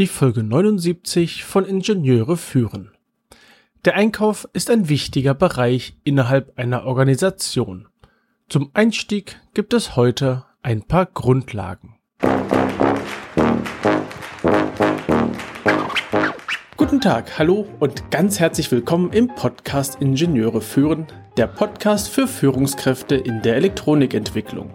[0.00, 2.90] die Folge 79 von Ingenieure führen.
[3.84, 7.86] Der Einkauf ist ein wichtiger Bereich innerhalb einer Organisation.
[8.48, 11.98] Zum Einstieg gibt es heute ein paar Grundlagen.
[16.78, 23.16] Guten Tag, hallo und ganz herzlich willkommen im Podcast Ingenieure führen, der Podcast für Führungskräfte
[23.16, 24.74] in der Elektronikentwicklung.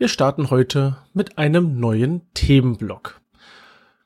[0.00, 3.20] Wir starten heute mit einem neuen Themenblock.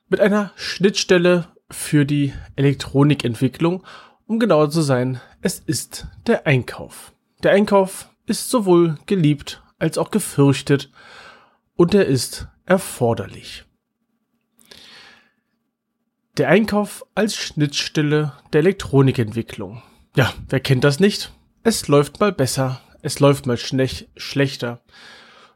[0.09, 3.81] Mit einer Schnittstelle für die Elektronikentwicklung.
[4.27, 7.13] Um genauer zu sein, es ist der Einkauf.
[7.43, 10.91] Der Einkauf ist sowohl geliebt als auch gefürchtet
[11.77, 13.63] und er ist erforderlich.
[16.35, 19.81] Der Einkauf als Schnittstelle der Elektronikentwicklung.
[20.17, 21.31] Ja, wer kennt das nicht?
[21.63, 24.81] Es läuft mal besser, es läuft mal schlechter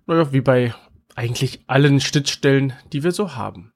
[0.10, 0.74] naja, wie bei
[1.16, 3.74] eigentlich allen Schnittstellen, die wir so haben.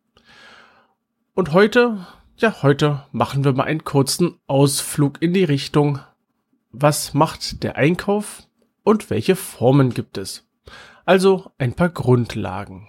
[1.36, 6.00] Und heute, ja, heute machen wir mal einen kurzen Ausflug in die Richtung,
[6.72, 8.48] was macht der Einkauf
[8.84, 10.48] und welche Formen gibt es.
[11.06, 12.88] Also ein paar Grundlagen.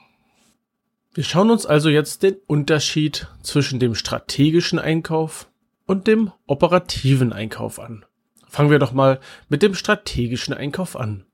[1.13, 5.49] Wir schauen uns also jetzt den Unterschied zwischen dem strategischen Einkauf
[5.87, 8.07] und dem operativen Einkauf an.
[8.49, 11.27] Fangen wir doch mal mit dem strategischen Einkauf an.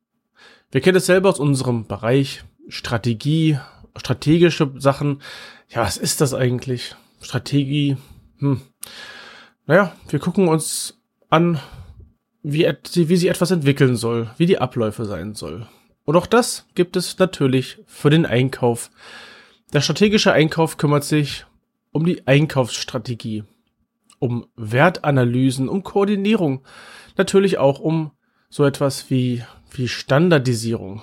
[0.73, 3.59] Wir kennen es selber aus unserem Bereich Strategie,
[3.97, 5.21] strategische Sachen.
[5.69, 6.95] Ja, was ist das eigentlich?
[7.21, 7.97] Strategie.
[8.39, 8.61] Hm.
[9.67, 11.59] Naja, wir gucken uns an,
[12.43, 15.67] wie, wie sich etwas entwickeln soll, wie die Abläufe sein soll.
[16.05, 18.91] Und auch das gibt es natürlich für den Einkauf.
[19.73, 21.47] Der strategische Einkauf kümmert sich
[21.91, 23.43] um die Einkaufsstrategie,
[24.21, 26.65] um Wertanalysen, um Koordinierung,
[27.17, 28.13] natürlich auch um
[28.49, 29.43] so etwas wie
[29.73, 31.03] wie Standardisierung.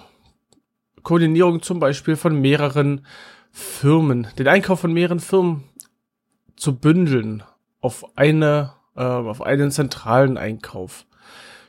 [1.03, 3.05] Koordinierung zum Beispiel von mehreren
[3.51, 5.63] Firmen, den Einkauf von mehreren Firmen
[6.55, 7.43] zu bündeln
[7.79, 11.05] auf eine, äh, auf einen zentralen Einkauf.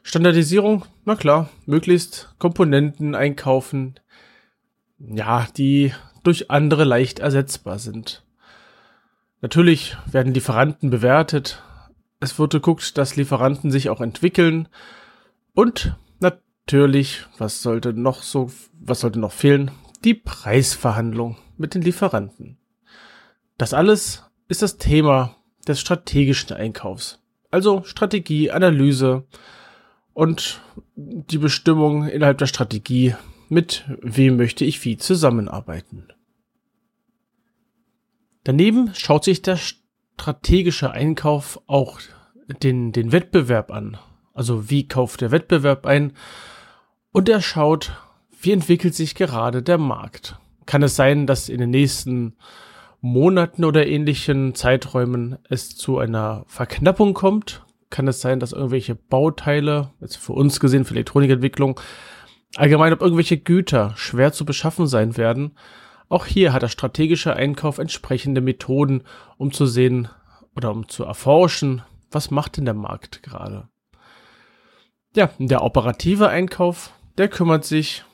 [0.02, 4.00] Standardisierung, na klar, möglichst Komponenten einkaufen,
[4.98, 5.92] ja, die
[6.22, 8.24] durch andere leicht ersetzbar sind.
[9.40, 11.62] Natürlich werden Lieferanten bewertet.
[12.20, 14.68] Es wird geguckt, dass Lieferanten sich auch entwickeln
[15.54, 15.96] und
[16.68, 19.70] natürlich, was sollte noch so, was sollte noch fehlen?
[20.04, 22.58] Die Preisverhandlung mit den Lieferanten.
[23.56, 25.34] Das alles ist das Thema
[25.66, 27.22] des strategischen Einkaufs.
[27.50, 29.24] Also Strategie, Analyse
[30.12, 30.60] und
[30.94, 33.14] die Bestimmung innerhalb der Strategie,
[33.48, 36.08] mit wem möchte ich wie zusammenarbeiten.
[38.44, 41.98] Daneben schaut sich der strategische Einkauf auch
[42.62, 43.96] den, den Wettbewerb an.
[44.34, 46.12] Also wie kauft der Wettbewerb ein
[47.12, 47.92] und er schaut,
[48.40, 50.38] wie entwickelt sich gerade der Markt.
[50.66, 52.36] Kann es sein, dass in den nächsten
[53.00, 57.64] Monaten oder ähnlichen Zeiträumen es zu einer Verknappung kommt?
[57.90, 61.80] Kann es sein, dass irgendwelche Bauteile, jetzt für uns gesehen, für Elektronikentwicklung,
[62.56, 65.56] allgemein ob irgendwelche Güter schwer zu beschaffen sein werden?
[66.08, 69.04] Auch hier hat der strategische Einkauf entsprechende Methoden,
[69.36, 70.08] um zu sehen
[70.56, 73.68] oder um zu erforschen, was macht denn der Markt gerade.
[75.14, 78.04] Ja, der operative Einkauf der kümmert sich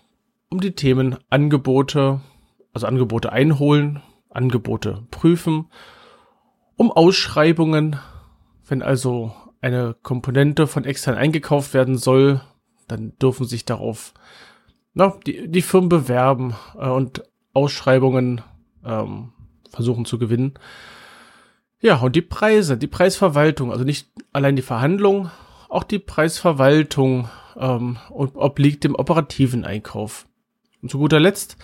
[0.49, 2.21] um die Themen Angebote,
[2.73, 5.67] also Angebote einholen, Angebote prüfen,
[6.77, 7.97] um Ausschreibungen,
[8.67, 12.41] wenn also eine Komponente von extern eingekauft werden soll,
[12.89, 14.13] dann dürfen sich darauf
[14.95, 18.43] na, die, die Firmen bewerben äh, und Ausschreibungen
[18.85, 19.33] ähm,
[19.71, 20.55] versuchen zu gewinnen.
[21.81, 25.31] Ja, und die Preise, die Preisverwaltung, also nicht allein die Verhandlung,
[25.69, 30.27] auch die Preisverwaltung ähm, und obliegt dem operativen Einkauf.
[30.83, 31.57] Und zu guter Letzt,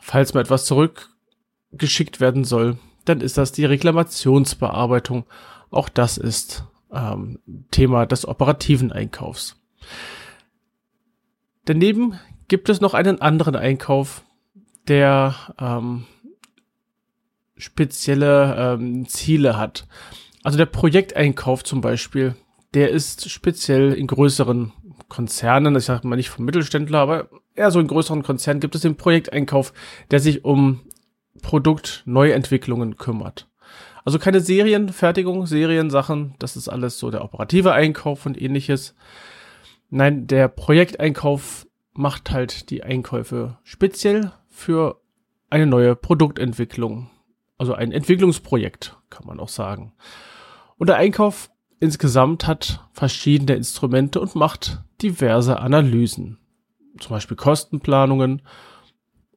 [0.00, 5.24] falls mal etwas zurückgeschickt werden soll, dann ist das die Reklamationsbearbeitung.
[5.70, 7.40] Auch das ist ähm,
[7.70, 9.56] Thema des operativen Einkaufs.
[11.64, 12.18] Daneben
[12.48, 14.22] gibt es noch einen anderen Einkauf,
[14.86, 16.04] der ähm,
[17.56, 19.86] spezielle ähm, Ziele hat.
[20.42, 22.34] Also der Projekteinkauf zum Beispiel,
[22.74, 24.72] der ist speziell in größeren
[25.14, 28.80] Konzernen, ich sage mal nicht vom Mittelständler, aber eher so in größeren Konzernen gibt es
[28.80, 29.72] den Projekteinkauf,
[30.10, 30.80] der sich um
[31.40, 33.48] Produktneuentwicklungen kümmert.
[34.04, 38.96] Also keine Serienfertigung, Seriensachen, das ist alles so der operative Einkauf und ähnliches.
[39.88, 45.00] Nein, der Projekteinkauf macht halt die Einkäufe speziell für
[45.48, 47.08] eine neue Produktentwicklung.
[47.56, 49.92] Also ein Entwicklungsprojekt, kann man auch sagen.
[50.76, 51.50] Und der Einkauf
[51.80, 56.38] insgesamt hat verschiedene Instrumente und macht diverse Analysen.
[56.98, 58.42] Zum Beispiel Kostenplanungen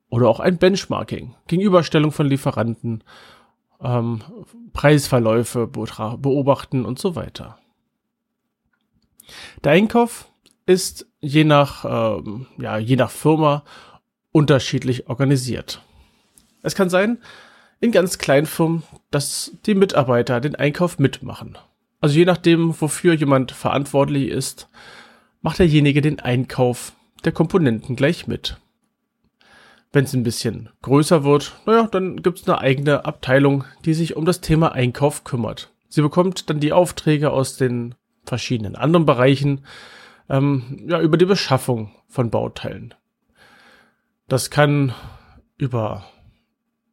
[0.09, 3.03] oder auch ein Benchmarking, Gegenüberstellung von Lieferanten,
[3.81, 4.21] ähm,
[4.73, 7.57] Preisverläufe beobachten und so weiter.
[9.63, 10.27] Der Einkauf
[10.65, 13.63] ist je nach, ähm, ja, je nach Firma
[14.31, 15.81] unterschiedlich organisiert.
[16.61, 17.19] Es kann sein,
[17.79, 21.57] in ganz kleinen Firmen, dass die Mitarbeiter den Einkauf mitmachen.
[21.99, 24.69] Also je nachdem, wofür jemand verantwortlich ist,
[25.41, 26.93] macht derjenige den Einkauf
[27.25, 28.57] der Komponenten gleich mit.
[29.91, 34.15] Wenn es ein bisschen größer wird, naja, dann gibt es eine eigene Abteilung, die sich
[34.15, 35.71] um das Thema Einkauf kümmert.
[35.87, 37.95] Sie bekommt dann die Aufträge aus den
[38.25, 39.65] verschiedenen anderen Bereichen,
[40.29, 42.93] ähm, ja, über die Beschaffung von Bauteilen.
[44.27, 44.93] Das kann
[45.57, 46.05] über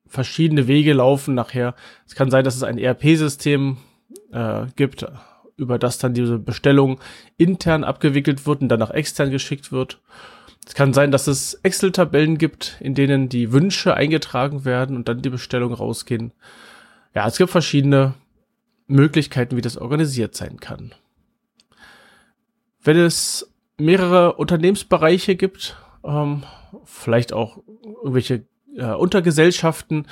[0.06, 1.74] verschiedene Wege laufen nachher.
[2.06, 3.78] Es kann sein, dass es ein ERP-System
[4.32, 5.06] äh, gibt,
[5.56, 7.00] über das dann diese Bestellung
[7.36, 10.00] intern abgewickelt wird und dann nach extern geschickt wird.
[10.66, 15.22] Es kann sein, dass es Excel-Tabellen gibt, in denen die Wünsche eingetragen werden und dann
[15.22, 16.32] die Bestellungen rausgehen.
[17.14, 18.14] Ja, es gibt verschiedene
[18.86, 20.94] Möglichkeiten, wie das organisiert sein kann.
[22.82, 26.44] Wenn es mehrere Unternehmensbereiche gibt, ähm,
[26.84, 28.44] vielleicht auch irgendwelche
[28.76, 30.06] äh, Untergesellschaften,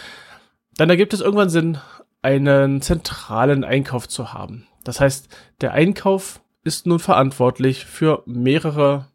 [0.77, 1.79] dann ergibt es irgendwann Sinn,
[2.23, 4.67] einen zentralen Einkauf zu haben.
[4.85, 5.29] Das heißt,
[5.61, 9.09] der Einkauf ist nun verantwortlich für mehrere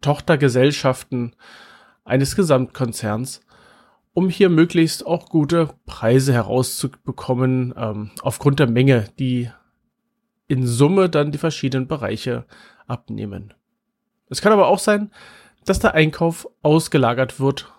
[0.00, 1.34] Tochtergesellschaften
[2.04, 3.40] eines Gesamtkonzerns,
[4.14, 9.50] um hier möglichst auch gute Preise herauszubekommen, ähm, aufgrund der Menge, die
[10.46, 12.46] in Summe dann die verschiedenen Bereiche
[12.86, 13.54] abnehmen.
[14.30, 15.10] Es kann aber auch sein,
[15.64, 17.72] dass der Einkauf ausgelagert wird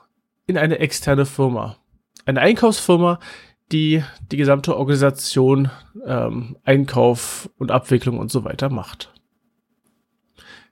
[0.46, 1.78] in eine externe Firma.
[2.26, 3.20] Eine Einkaufsfirma,
[3.72, 5.70] die die gesamte Organisation,
[6.06, 9.14] ähm, Einkauf und Abwicklung und so weiter macht.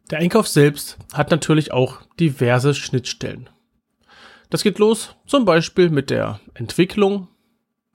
[0.09, 3.49] Der Einkauf selbst hat natürlich auch diverse Schnittstellen.
[4.49, 7.27] Das geht los zum Beispiel mit der Entwicklung.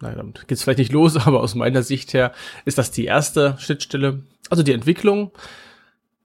[0.00, 2.32] Nein, damit geht es vielleicht nicht los, aber aus meiner Sicht her
[2.64, 5.32] ist das die erste Schnittstelle, also die Entwicklung.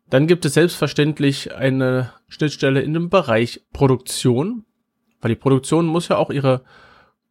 [0.09, 4.65] Dann gibt es selbstverständlich eine Schnittstelle in dem Bereich Produktion,
[5.21, 6.63] weil die Produktion muss ja auch ihre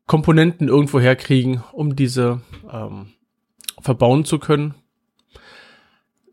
[0.06, 3.12] Komponenten irgendwo herkriegen, um diese ähm,
[3.80, 4.74] verbauen zu können.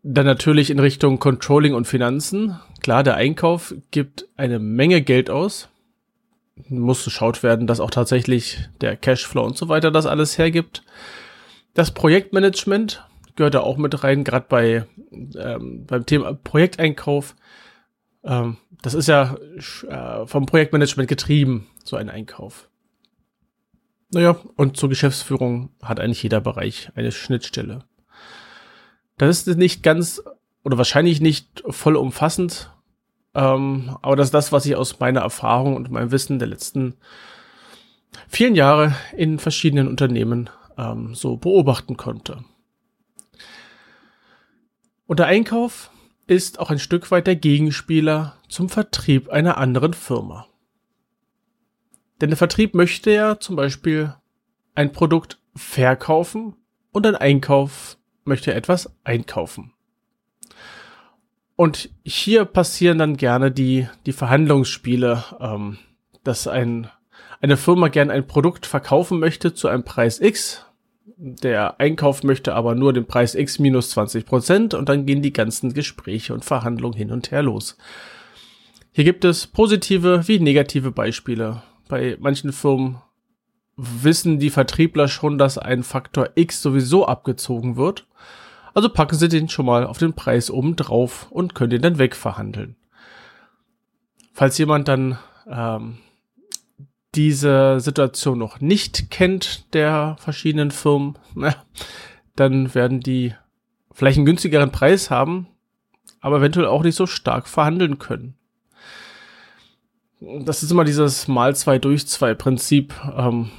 [0.03, 2.59] Dann natürlich in Richtung Controlling und Finanzen.
[2.81, 5.69] Klar, der Einkauf gibt eine Menge Geld aus.
[6.67, 10.83] Muss geschaut werden, dass auch tatsächlich der Cashflow und so weiter das alles hergibt.
[11.73, 17.35] Das Projektmanagement gehört da auch mit rein, gerade bei ähm, beim Thema Projekteinkauf.
[18.23, 19.37] Ähm, das ist ja
[19.87, 22.69] äh, vom Projektmanagement getrieben, so ein Einkauf.
[24.13, 27.83] Naja, und zur Geschäftsführung hat eigentlich jeder Bereich eine Schnittstelle.
[29.17, 30.21] Das ist nicht ganz
[30.63, 32.71] oder wahrscheinlich nicht voll umfassend,
[33.33, 36.93] ähm, aber das ist das, was ich aus meiner Erfahrung und meinem Wissen der letzten
[38.27, 42.43] vielen Jahre in verschiedenen Unternehmen ähm, so beobachten konnte.
[45.07, 45.89] Und der Einkauf
[46.27, 50.45] ist auch ein Stück weit der Gegenspieler zum Vertrieb einer anderen Firma.
[52.21, 54.13] Denn der Vertrieb möchte ja zum Beispiel
[54.75, 56.55] ein Produkt verkaufen
[56.91, 59.73] und ein Einkauf möchte etwas einkaufen.
[61.55, 65.77] Und hier passieren dann gerne die, die Verhandlungsspiele, ähm,
[66.23, 66.89] dass ein,
[67.41, 70.65] eine Firma gerne ein Produkt verkaufen möchte zu einem Preis X.
[71.17, 75.33] Der Einkauf möchte aber nur den Preis X minus 20 Prozent und dann gehen die
[75.33, 77.77] ganzen Gespräche und Verhandlungen hin und her los.
[78.91, 83.01] Hier gibt es positive wie negative Beispiele bei manchen Firmen
[83.75, 88.07] wissen die Vertriebler schon, dass ein Faktor X sowieso abgezogen wird.
[88.73, 91.99] Also packen sie den schon mal auf den Preis oben drauf und können den dann
[91.99, 92.75] wegverhandeln.
[94.33, 95.97] Falls jemand dann ähm,
[97.13, 101.55] diese Situation noch nicht kennt der verschiedenen Firmen, na,
[102.35, 103.35] dann werden die
[103.91, 105.47] vielleicht einen günstigeren Preis haben,
[106.19, 108.35] aber eventuell auch nicht so stark verhandeln können
[110.45, 112.93] das ist immer dieses mal zwei durch zwei Prinzip.
[113.15, 113.49] Ähm,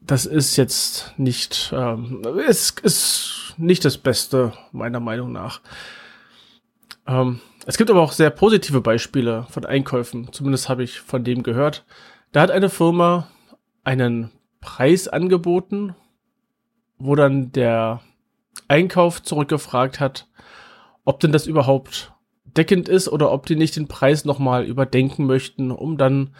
[0.00, 5.60] das ist jetzt nicht, ähm, es ist nicht das Beste meiner Meinung nach.
[7.06, 10.32] Ähm, es gibt aber auch sehr positive Beispiele von Einkäufen.
[10.32, 11.84] Zumindest habe ich von dem gehört.
[12.32, 13.28] Da hat eine Firma
[13.84, 14.30] einen
[14.60, 15.94] Preis angeboten
[16.98, 18.00] wo dann der
[18.66, 20.28] Einkauf zurückgefragt hat,
[21.04, 22.12] ob denn das überhaupt
[22.56, 26.34] deckend ist oder ob die nicht den Preis nochmal überdenken möchten, um dann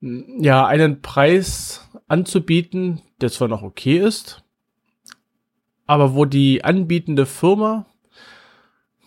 [0.00, 4.42] ja einen Preis anzubieten, der zwar noch okay ist,
[5.86, 7.86] aber wo die anbietende Firma,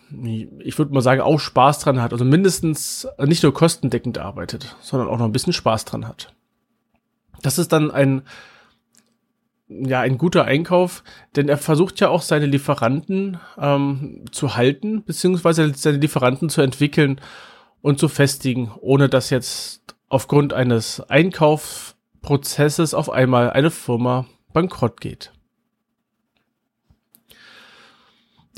[0.10, 5.10] ich würde mal sagen, auch Spaß dran hat, also mindestens nicht nur kostendeckend arbeitet, sondern
[5.10, 6.34] auch noch ein bisschen Spaß dran hat.
[7.42, 8.24] Das ist dann ein
[9.68, 11.04] ja ein guter Einkauf,
[11.36, 17.20] denn er versucht ja auch seine Lieferanten ähm, zu halten, beziehungsweise seine Lieferanten zu entwickeln
[17.82, 25.32] und zu festigen, ohne dass jetzt aufgrund eines Einkaufsprozesses auf einmal eine Firma bankrott geht.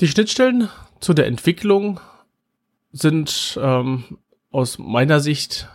[0.00, 0.68] Die Schnittstellen
[1.00, 2.00] zu der Entwicklung
[2.92, 4.18] sind ähm,
[4.50, 5.68] aus meiner Sicht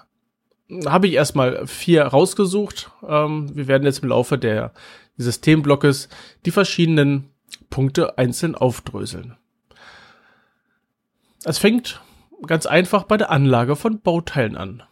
[0.85, 2.91] habe ich erstmal vier rausgesucht.
[3.07, 4.73] Ähm, wir werden jetzt im Laufe der
[5.17, 6.09] Systemblocks
[6.45, 7.29] die verschiedenen
[7.69, 9.37] Punkte einzeln aufdröseln.
[11.43, 12.01] Es fängt
[12.47, 14.83] ganz einfach bei der Anlage von Bauteilen an.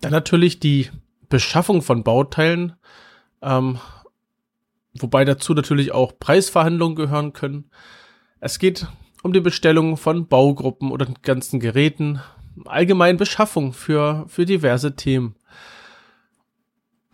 [0.00, 0.90] Dann natürlich die
[1.28, 2.74] Beschaffung von Bauteilen,
[3.42, 3.78] ähm,
[4.94, 7.70] wobei dazu natürlich auch Preisverhandlungen gehören können.
[8.40, 8.86] Es geht
[9.22, 12.20] um die Bestellung von Baugruppen oder ganzen Geräten,
[12.64, 15.36] allgemein Beschaffung für, für diverse Themen.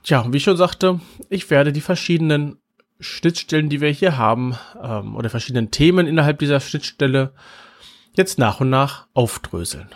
[0.06, 2.60] Tja, wie ich schon sagte, ich werde die verschiedenen
[3.00, 7.32] Schnittstellen, die wir hier haben, ähm, oder verschiedenen Themen innerhalb dieser Schnittstelle
[8.14, 9.88] jetzt nach und nach aufdröseln.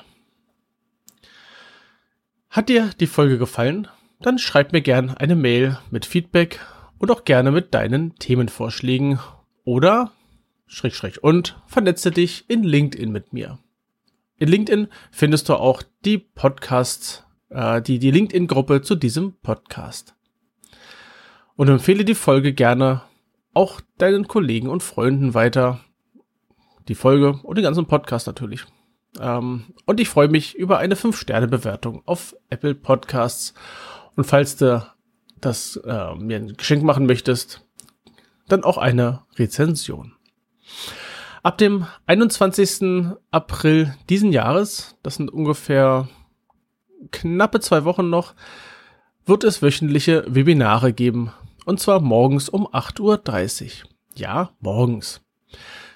[2.48, 3.86] Hat dir die Folge gefallen?
[4.20, 6.58] Dann schreib mir gern eine Mail mit Feedback
[6.98, 9.20] und auch gerne mit deinen Themenvorschlägen
[9.62, 10.10] oder
[10.66, 13.60] schräg schräg und vernetze dich in LinkedIn mit mir.
[14.38, 20.14] In LinkedIn findest du auch die Podcasts äh, die, die LinkedIn-Gruppe zu diesem Podcast.
[21.56, 23.02] Und empfehle die Folge gerne
[23.52, 25.80] auch deinen Kollegen und Freunden weiter.
[26.88, 28.64] Die Folge und den ganzen Podcast natürlich.
[29.20, 33.54] Ähm, und ich freue mich über eine 5-Sterne-Bewertung auf Apple Podcasts.
[34.16, 34.86] Und falls du
[35.40, 37.66] das äh, mir ein Geschenk machen möchtest,
[38.48, 40.12] dann auch eine Rezension.
[41.42, 43.14] Ab dem 21.
[43.30, 46.08] April diesen Jahres, das sind ungefähr
[47.10, 48.34] knappe zwei Wochen noch,
[49.26, 51.32] wird es wöchentliche Webinare geben.
[51.64, 53.90] Und zwar morgens um 8.30 Uhr.
[54.16, 55.20] Ja, morgens.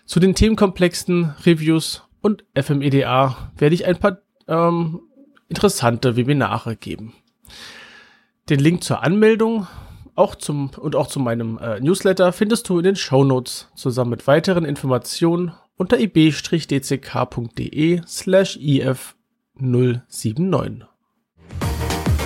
[0.04, 5.00] Zu den Themenkomplexen, Reviews und FMEDA werde ich ein paar ähm,
[5.48, 7.14] interessante Webinare geben.
[8.50, 9.66] Den Link zur Anmeldung
[10.14, 14.10] auch zum, und auch zu meinem äh, Newsletter findest du in den Show Notes zusammen
[14.10, 16.72] mit weiteren Informationen unter ib-dck.de
[18.06, 19.16] slash if
[19.58, 20.93] 079.